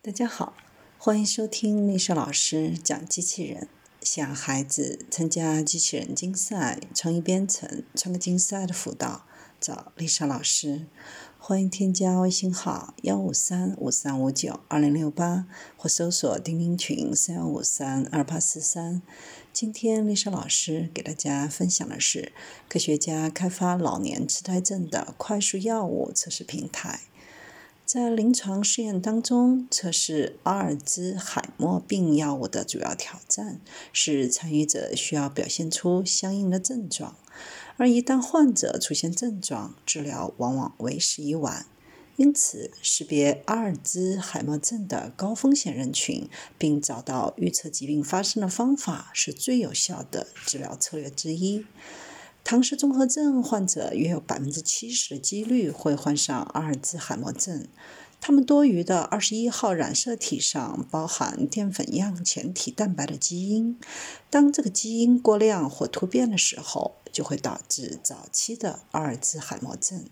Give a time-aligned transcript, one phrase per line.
[0.00, 0.54] 大家好，
[0.96, 3.68] 欢迎收听丽莎老师讲机器人。
[4.00, 9.26] 想孩子参加机器人竞赛、创意编程、创客竞赛的辅导，
[9.60, 10.86] 找丽莎老师。
[11.36, 15.46] 欢迎添加微信号幺五三五三五九二零六八，
[15.76, 19.02] 或搜索钉钉群三幺五三二八四三。
[19.52, 22.32] 今天丽莎老师给大家分享的是
[22.68, 27.00] 科学家开发老年痴呆症的快速药物测试平台。
[27.88, 33.62] 在临床试验当中，测试阿尔兹海默病药物的主要挑战
[33.94, 37.16] 是参与者需要表现出相应的症状，
[37.78, 41.64] 而一旦患者出现症状，治疗往往为时已晚。
[42.16, 46.28] 因此，识别阿尔兹海默症的高风险人群，
[46.58, 51.64] 并找到预测疾病发生的方法，是最有效的治疗策略之一。
[52.50, 57.68] 唐氏综合症患者约有百分之七十的几率会患上阿尔兹海默症。
[58.22, 63.78] 他们多余的二十一号染色体上包含淀粉样前体蛋白的基因，
[64.30, 70.06] 当这个基因过量或突变的时候，就会导致早期的阿尔兹海默症。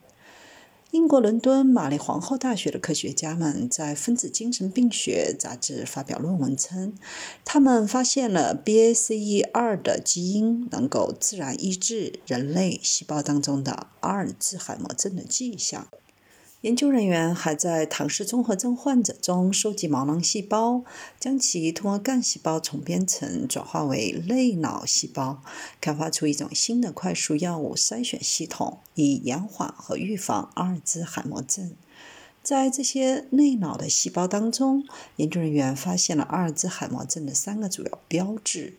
[0.96, 6.94] 英国伦敦玛丽皇后大学的科学家们在《分子精神病学》杂志发表论文称，
[7.44, 15.86] 他们发现了 BACE 二的基因能够自然抑制人类细胞当中的阿尔兹海默症的迹象。
[16.66, 20.82] 研究人员还在唐氏综合症患者中收集毛囊细胞，
[21.20, 25.40] 将其通过干细胞重编程转化为类脑细胞，
[25.80, 31.70] 开发出一种新的快速药物筛选系统，以延缓和预防阿尔兹海默症。
[32.42, 38.74] 在这些类脑的细胞当中，研究人员发现了阿尔兹海默症的三个主要标志：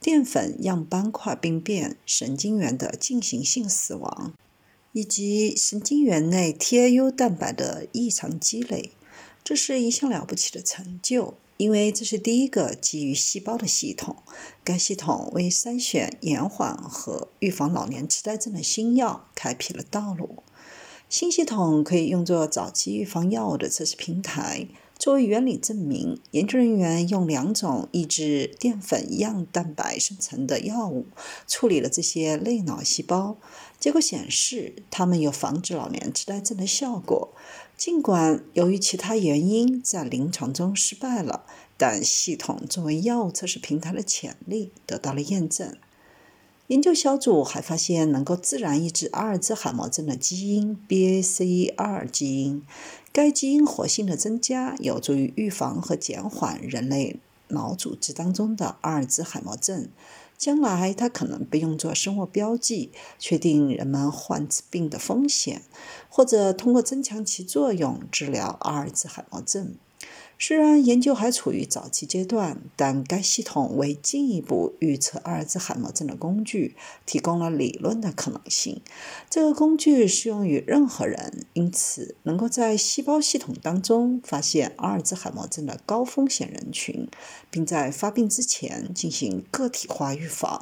[0.00, 4.32] 淀粉样斑块病变、神经元的进行性死亡。
[4.92, 8.92] 以及神经元内 TIU 蛋白的异常积累，
[9.42, 14.16] 这是一项了不起的成就，因为这是第一个基于细胞的系统。
[14.62, 20.42] 该系统为筛选、延缓和预防老年痴呆症的新药开辟了道路。
[21.08, 24.68] 新系统可以用作早期预防药物的测试平台。
[25.02, 31.06] 作为原理证明，研究人员用两种抑制淀粉样蛋白生成的药物
[31.48, 33.36] 处理了这些类脑细胞，
[33.80, 37.34] 结果显示它们有防止老年痴呆症的效果。
[37.76, 41.46] 尽管由于其他原因在临床中失败了，
[41.76, 45.76] 但系统作为药物测试平台的潜力得到了验证。
[46.68, 52.62] 研究小组还发现，能够自然抑制阿尔兹海默症的基因 BACE2 基因。
[53.12, 57.18] 该基因活性的增加有助于预防和减缓人类
[57.48, 59.88] 脑组织当中的阿尔兹海默症。
[60.38, 65.62] 将来，它可能被用作生物标记，确定人们患此病的风险，
[66.08, 69.74] 或者通过增强其作用治疗阿尔兹海默症。
[70.44, 76.74] 虽然研究还处于早期阶段，但该系统为进一步预测阿尔兹海默症的工具
[77.06, 78.82] 提供了理论的可能性。
[79.30, 87.06] 这个工具适用于任何人，因此能够在细胞系统当中发现阿尔兹海默症的高风险人群，
[87.48, 90.60] 并在发病之前进行个体化预防。